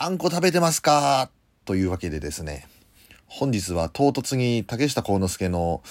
[0.00, 1.28] あんこ食べてますか？
[1.64, 2.68] というわけでですね、
[3.26, 5.82] 本日は唐突に竹下幸之助の、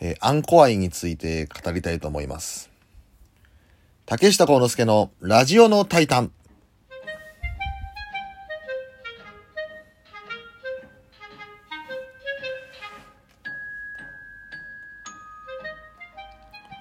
[0.00, 2.70] えー、あんこ愛について語りたいと思います。
[4.06, 6.32] 竹下幸之助のラジオのタイタン。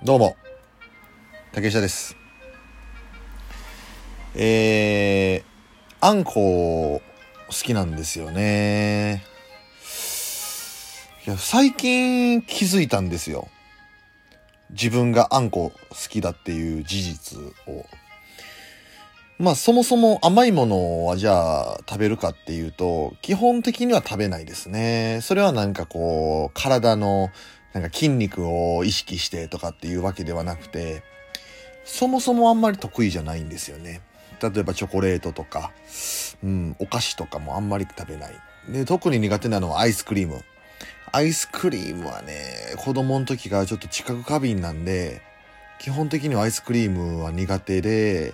[0.05, 0.37] どうも、
[1.51, 2.15] 竹下です。
[4.33, 5.48] えー、
[6.01, 7.01] あんこ
[7.47, 9.25] 好きなんですよね。
[11.27, 13.49] いや、最近気づいたんですよ。
[14.69, 17.85] 自分があんこ好きだっていう事実を。
[19.39, 25.19] まあそもそも甘いものはじゃあ食べるかっていうと、基本的には食べないですね。
[25.21, 27.29] それはなんかこう、体の
[27.73, 31.03] なんか筋肉を意識してとかっていうわけではなくて、
[31.83, 33.99] そもそもあんまり得意じゃないんですよね。
[34.41, 35.71] 例えばチョコレートとか、
[36.43, 38.33] うん、お菓子とかもあんまり食べない。
[38.69, 40.43] で、特に苦手なのはアイスクリーム。
[41.11, 42.35] アイスクリームはね、
[42.77, 45.21] 子供の時からちょっと知覚過敏なんで、
[45.79, 48.33] 基本的にはアイスクリームは苦手で、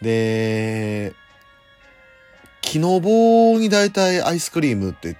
[0.00, 1.12] で、
[2.60, 5.16] 木の棒に大体アイスクリームって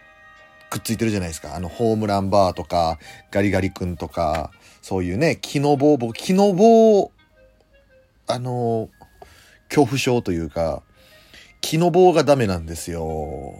[0.70, 1.55] くっついてるじゃないですか。
[1.55, 2.98] あの、ホームランバーとか、
[3.30, 4.50] ガリガリ君とか、
[4.83, 7.11] そういうね、木の棒、木の棒、
[8.27, 8.89] あの、
[9.75, 10.84] 恐怖症というか、
[11.61, 13.55] 木の棒がダメなんですよ。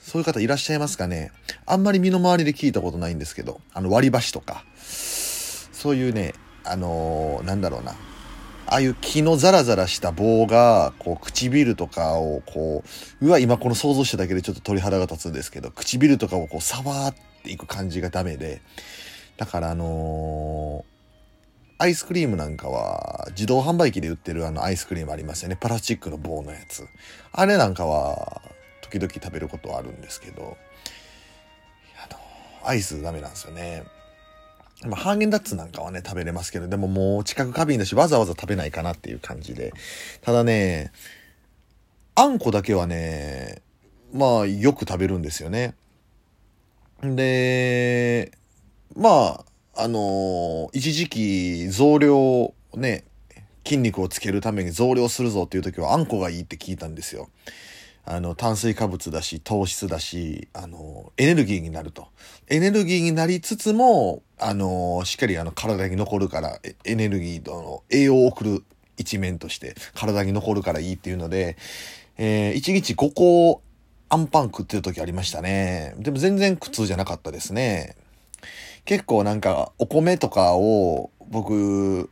[0.00, 1.30] そういう方いらっしゃいますかね？
[1.66, 6.32] あんまり身の回りで聞いたことないんですけど、あの割り箸とか、そういうね、
[6.64, 7.92] あのー、なんだろうな。
[8.70, 12.82] ああいう木のザラザラした棒が、こう、唇とかを、こ
[13.20, 18.60] う、うわ、今この想像しただけでちょっと鳥肌が立つんですけど、唇とかをこう、触っていく感じがダメで、
[19.36, 20.97] だからあのー
[21.78, 25.56] アイスクリームなんかは、自動販売機で売ってるあのアイスクリームありますよね。
[25.56, 26.86] プラスチックの棒のやつ。
[27.32, 28.42] あれなんかは、
[28.82, 30.56] 時々食べることはあるんですけど、
[32.04, 33.84] あの、アイスダメなんですよね。
[34.86, 39.72] まあ、ハーゲンダッツなんかはね、食べれますけど、でももう近く過敏だし、わざわざ食べないかなっていう感じで。
[40.22, 40.90] ただね、
[42.16, 43.62] あんこだけはね、
[44.12, 45.74] まあ、よく食べるんですよね。
[47.02, 48.32] で、
[48.96, 49.44] まあ、
[49.80, 53.04] あのー、一時期増量ね、
[53.64, 57.28] 筋肉をつけるために増量するぞっていう時はあんこがいいって聞いたんですよ。
[58.04, 62.08] あの、炭水化物だし、糖質だし、あの、エネルギーになると。
[62.48, 68.64] エネルギーになりつつも、あの、しっかりあの、体に残るから、エネルギーの栄養を送る
[68.96, 71.56] 一面として、体に残るからいいっていうので、
[72.16, 73.62] えー、1日5個、
[74.08, 75.94] アンパン食ってる時ありましたね。
[75.98, 77.94] でも全然苦痛じゃなかったですね。
[78.88, 82.08] 結構なんかお米とかを僕、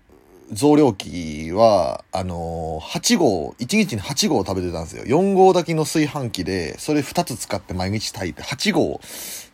[0.52, 5.04] 増量期は、あのー、8合、1日に8合食べてたんですよ。
[5.04, 9.00] 4合だけの炊飯器で、それ2つ使って毎日炊いて8合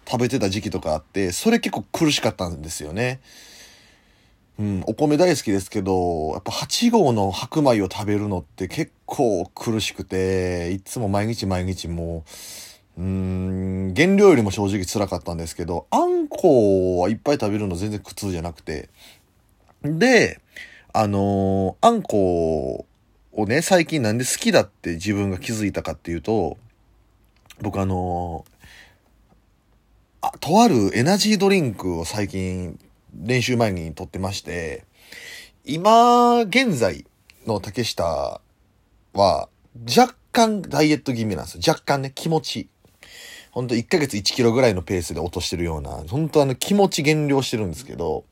[0.05, 3.21] 食べてた時期とかあって、それ結構苦しかったんですよね。
[4.59, 12.31] うん、お米大好きですけど、やっぱ8合の白米を食べるのって結構苦しくて、いつも毎日毎日もう、
[12.99, 18.91] うん、原料よりも正直辛かったんですけど、あんこはいっぱい食べるの全然苦痛じゃなくて。
[19.83, 20.41] で、
[20.93, 22.87] あのー、あんこ
[23.33, 26.59] をね、最近なんで好きだって自分が気づいたかっていうと、
[27.61, 32.79] 僕あのー、あ、とあるエナジードリンクを最近
[33.15, 34.85] 練習前に撮ってまして、
[35.65, 37.07] 今現在
[37.47, 38.41] の竹下
[39.15, 39.49] は
[39.89, 41.63] 若干ダイエット気味なんですよ。
[41.67, 42.69] 若干ね、気持ち。
[43.53, 48.25] ほんと1ヶ月1キロぐらいのペースで落としてるような、本当あの気持ち減量してるんですけど、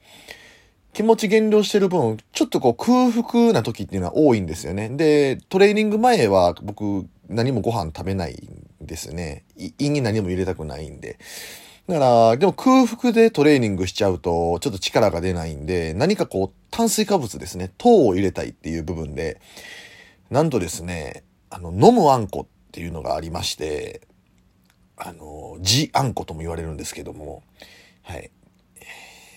[0.94, 4.88] 気持ち減量してる分、ちょっとこう空腹な時っていうのは多いんですよね。
[4.88, 8.32] で、トレーニング前は僕何もご飯食べない
[8.82, 9.44] んですね。
[9.78, 11.18] 胃に何も入れたくないんで。
[11.86, 19.38] だから、でも空腹でトレーニングしちゃうと、ちょっと力が出ないんで、何かこう、炭水化物ですね、糖を入れたいっていう部分で、
[20.30, 24.00] なんとですね、あの、飲むあんこっていうのがありまして、
[25.02, 27.42] あの、ジあんことも言われるんですけども、
[28.02, 28.30] はい。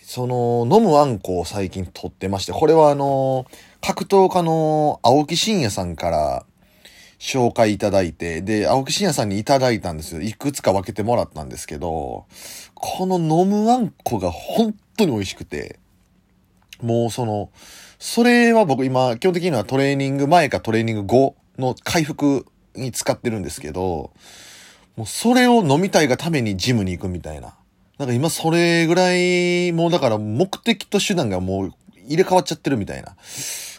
[0.03, 3.45] その、飲むあんこを最近撮ってまして、これはあの、
[3.81, 6.45] 格闘家の青木真也さんから
[7.17, 10.21] 紹介いただいて、で、青木真也さんにいただいたんですよ。
[10.21, 12.25] いくつか分けてもらったんですけど、
[12.75, 15.79] この飲むあんこが本当に美味しくて、
[16.81, 17.49] もうその、
[17.99, 22.45] それは僕今、基本的にはトレーニング前かトレーニング後の回復
[22.75, 24.11] に使ってるんですけど、
[24.95, 27.55] もうそれを飲みたいがためにジムに行くみたいな。
[27.97, 31.73] なんか今それぐらい、もうだから目的と手段がもう
[32.07, 33.15] 入れ替わっちゃってるみたいな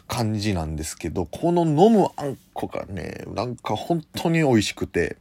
[0.08, 5.16] 感じなんですけど、この飲むあんこがね、なんか本当に美味しくて、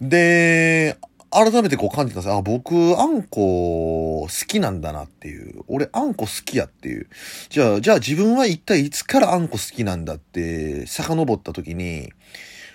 [0.00, 0.96] で、
[1.30, 5.64] 改めてこう感じたんですあ、僕、あんこ好きなんだなっていう。
[5.66, 7.08] 俺、あんこ好きやっていう。
[7.48, 12.12] じゃあ、じゃあ自分は一体いつからあんこ好きなんだって遡った時に、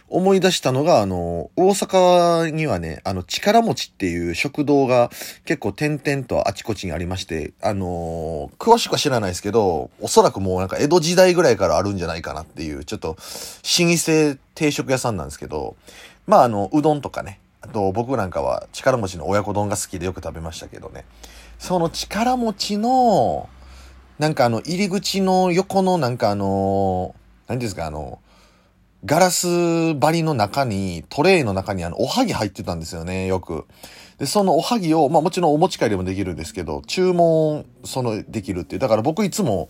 [0.09, 5.09] 思い出したのが、あの、大阪にはね、あの、力持ちっていう食堂が
[5.45, 15.75] 結構点々とあちこちにありまして、あの詳しくは知らないですけど、おそらくもうなんか江戸時代ぐらいからあるんじゃないかなっていう、ちょっと、老舗定食屋さんなんですけど、
[16.27, 21.05] まあ、あの、うどんとかね、あと僕なんかは力持ちの親子丼が好きでよく食べましたけどね、
[21.57, 23.49] その力持ちの、
[24.17, 27.15] なんかあの、入り口の横のなんかあの、
[27.47, 28.19] 何ですか、あの、
[29.05, 33.65] ガラス張りの中に、トレイの中にあの、おはぎ入ってたんですよね、よく。
[34.17, 38.79] で、そのおはぎを、まあもちろんお持ち帰りもできるんですけど、注文、その、できるっていう。
[38.79, 39.69] だから僕いつも、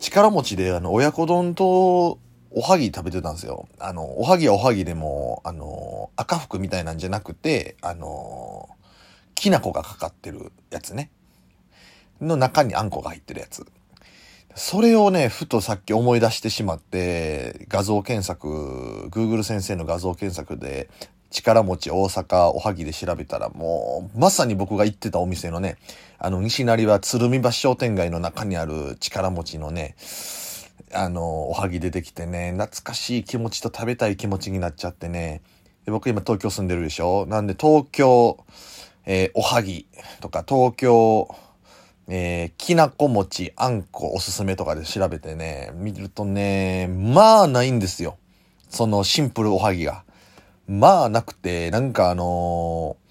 [0.00, 2.18] 力持ちで、あの、親子丼と、
[2.50, 3.68] おはぎ食べてたんですよ。
[3.78, 8.70] あの、おはぎはおはぎでも、あの、赤服みたいなんじゃなくて、あの、
[9.34, 11.10] きな粉がかかってるやつね。
[12.22, 13.66] の中にあんこが入ってるやつ。
[14.58, 20.88] それをね、ふとさっき思い出してしまって、画像検索、Google 先生の画像検索で、
[21.30, 25.76] 力持ち大阪おはぎで調べたら、もう、まさに僕が行ってたお店のね、
[26.18, 29.94] あの、西成は鶴見橋商店街の中にある力持ちのね、
[30.94, 35.42] あの、おはぎ出てきてね、懐かしい気持ちと食べたい気持ちになっちゃってね、
[35.84, 37.26] で僕今東京住んでるでしょ？
[37.26, 38.38] なんで東京、
[39.04, 39.86] えー、おはぎ
[40.20, 41.28] とか東京、
[42.08, 48.16] えー、きなこ餅、あんこおすすめとかで調べてね、見るとね、まあないんですよ。
[48.68, 50.04] そのシンプルおはぎが。
[50.68, 53.06] まあなくて、なんかあのー、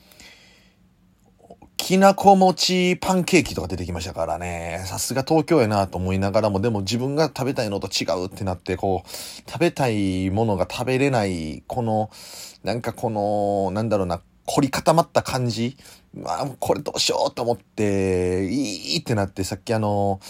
[1.78, 12.10] きなこ餅パンケーキとか出てきましたからね、さすが東京やなと思いながらも、でも自分が食べたいのと違うってなって、こう、食べたいものが食べれない、この、
[12.64, 15.78] なんかこの、なんだろうな、凝り固まった感じ。
[16.16, 20.22] まあ、これどうしようと思って、いいってなって、さっきあの、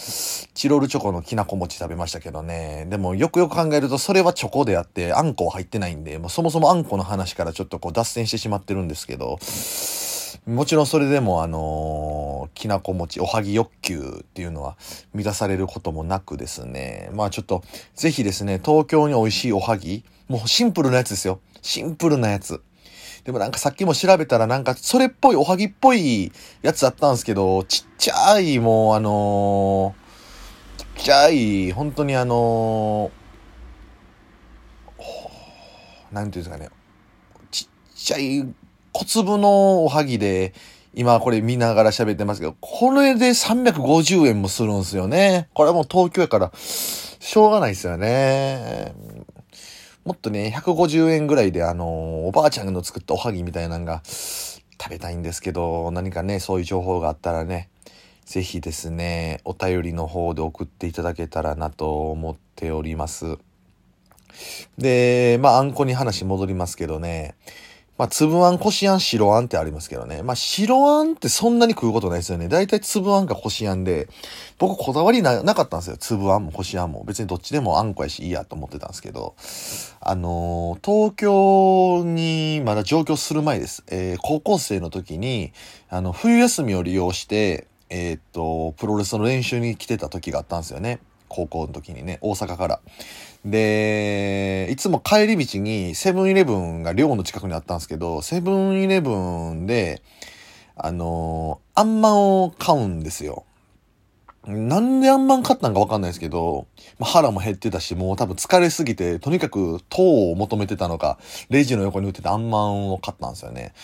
[0.54, 2.86] チロルチョコのきなこ餅食べましたけどね。
[2.90, 9.38] でも、よくよく考えると、それはチョコであって、あんこは入ってないんで、もうそもそもあんこの話からちょっとこう脱線してしまってるんですけど、
[10.46, 14.76] もちろんそれでもあのきなこ餅、おはぎ欲求っていうのは
[15.12, 17.10] 満たされることもなくですね。
[17.12, 17.62] まあちょっと、
[17.94, 21.40] ぜひですね、東京に美味しいおはぎ、もうシンプルなやつですよ。
[21.62, 22.62] シンプルなやつ。
[23.26, 26.30] でもなんかさっきも調べたらなんかそれっぽいおはぎっぽい
[26.62, 36.70] やつあったんですけど、ちっちゃいもうあのー、ちっちゃい、本当にあのー、なんていうんですかね、
[37.50, 38.46] ちっちゃい
[38.92, 40.54] 小粒のおはぎで、
[40.94, 45.48] 今これ見ながら喋ってますけど、これで350円もするんですよね。
[45.52, 48.94] これはもう東京やから、しょうがないですよね。
[50.06, 57.68] もっとね、150円ぐらいであの、おばあちゃんの作ったおはぎみたいなのが食べたいんですけど、何かね、そういう情報があったらね、
[58.24, 63.36] ぜひですね、お便りの方で送っていただけたらなと思っております。
[64.78, 67.34] で、まあ、あんこに話戻りますけどね、
[67.98, 70.22] まあ、粒あん、こしあん、白あんってありますけどね。
[70.22, 72.48] まあ、白あんってそんなに食うことないですよね。
[72.48, 74.08] だいたい粒あんかこしあんで、
[74.58, 75.96] 僕こだわりな、なかったんですよ。
[75.96, 77.04] 粒あんもこしあんも。
[77.04, 79.34] 別にどっちでもあんこやしいいやと思ってたんですけど、
[80.00, 83.82] あのー、東京にまだ上京する前です。
[83.88, 85.52] えー、高校生の時に、
[85.88, 91.00] あの、冬休みを利用して、えー、っと、プロレスの練習に来てた時があったんですよね。
[91.28, 92.80] 高校の時にね、大阪から。
[93.46, 100.02] で、いつも帰り道にセブンイレブンが寮の近くにあったんですけど、セブンイレブンで、
[100.74, 103.44] あのー、あんまんを買うんですよ。
[104.46, 106.66] なんであんまん買ったんかわかんないですけど、
[106.98, 113.74] まあ、腹も減ってたし、もう多分疲れすぎて、とにかく糖を求めてたのか、レジの横に売ってたあんまんを買ったんですよね。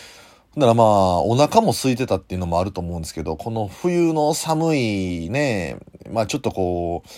[0.57, 5.79] だからまあ、お腹も空いてたっていうのもあると思うんですけど、この冬の寒いね、
[6.11, 7.09] まあちょっとこう、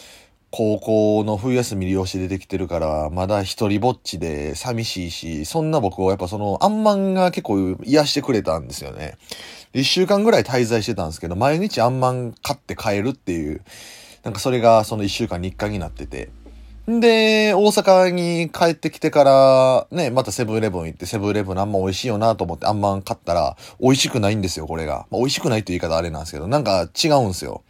[0.56, 9.16] 高校の冬休み利用して出てきてるから、まだ一人ぼっちで寂しいし、そんな僕はやっぱその、あんまんが結構癒してくれたんですよね。
[9.72, 13.62] 一週間ぐらい滞在してたんですけど、毎日あんまん買って帰るっていう、
[14.22, 16.30] なんかそれがその一週間に一回になってて。
[16.86, 25.08] で、大阪に帰ってきてから、ね、またセブンイレブン行って、セブンイレブンあんま美味しいよなと思ってあんまん買ったら、美味しくないんですよ、これが。
[25.10, 27.64] まあ、美味しくないって言い方あれなんですけど、なんか違うんですよ。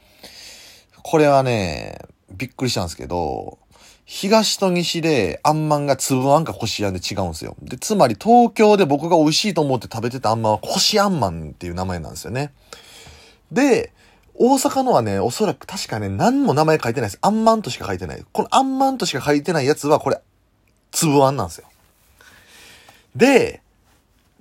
[1.03, 1.97] これはね、
[2.37, 3.59] びっくりしたんですけど、
[4.07, 7.57] 東と西であんまんが粒あんかこしあんで違うんですよ。
[7.63, 12.53] で、つまり東京で僕が美味しいと思って食べてたあんまんはこしあんまんっていう名前なんですよね。
[13.51, 13.93] で、
[14.35, 17.19] 大阪のはね、おそらく確かね、何も名前書いてないです。
[17.23, 18.25] あんまんとしか書いてない。
[18.33, 20.21] このあんまんとしか書いてないやつは、これ、
[20.91, 21.69] 粒あんなんですよ。
[23.17, 23.63] で、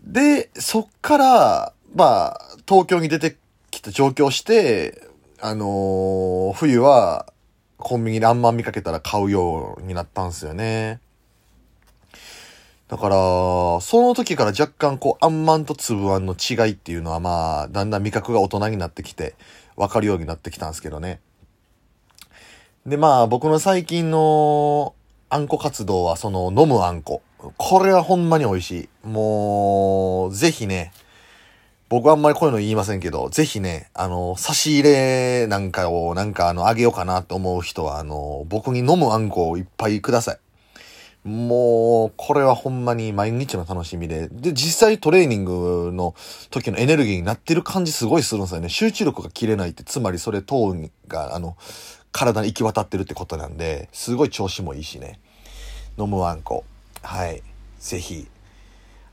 [0.03, 3.37] で、そっから、まあ、東京に出て
[3.69, 5.07] きた上京して、
[5.39, 7.32] あのー冬は、
[7.83, 11.01] コンビニであんまん見かけたら買うようになったんすよね。
[12.87, 13.15] だから、
[13.81, 19.35] その時から若干こう、あんまんとつぶあんの違いっていうのはまあ、だんだん味覚が大人になってきて、
[19.75, 21.19] わかるようになってきたんですけどね。
[22.85, 24.95] で、まあ、僕の最近の
[25.29, 27.21] あんこ活動は、その、飲むあんこ。
[27.57, 28.71] これはほんまに美味し
[29.03, 29.07] い。
[29.07, 30.93] もう、ぜひね、
[31.93, 41.29] 僕はあんまりこういうの言いませんけど、ぜひね、あの、差し入れなんかをなんかあの、あげようかなと思う人は、あの、僕に飲むあんこをいっぱいください。
[41.29, 44.27] もう、これはほんまに毎日の楽しみで。
[44.27, 46.15] で、実際トレーニングの
[46.49, 48.69] 時のエネルギーになってる感じすごいするんですよね。
[48.69, 50.75] 集中力が切れないって、つまりそれ糖
[51.07, 51.55] が、あの、
[52.11, 55.19] 体に行き渡ってるってことなんで、すごい調子もいいしね。
[55.99, 56.63] 飲むあんこ。
[57.03, 57.43] はい。
[57.79, 58.27] ぜひ。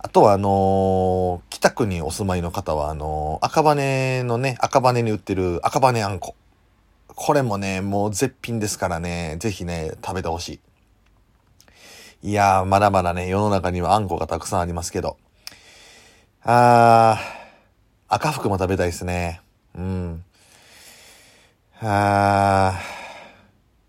[0.02, 6.35] あとはあのー北区にお住まいの方はあのー赤羽のね、赤羽に売ってる赤羽あんこ。
[7.09, 10.59] これもね、もう絶品ですからね、ぜひね、食べてほし
[12.23, 12.30] い。
[12.30, 15.19] いやー、まだまだね、世の中にはあんこがたくさんありますけど。
[16.45, 19.42] あー、赤福も食べたいですね。
[19.75, 20.25] うん。
[21.83, 22.80] あ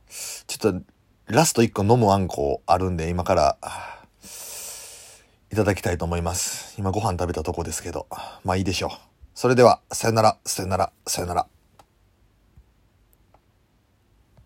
[0.10, 0.82] ー、ちょっと、
[1.27, 4.00] ラスト1個飲むあんこあるんで、今から、
[5.51, 6.75] いただきたいと思います。
[6.79, 8.08] 今ご飯食べたとこですけど、
[8.46, 8.91] まあいいでしょう。
[9.36, 11.46] それでは、さよなら、さよなら、さよなら。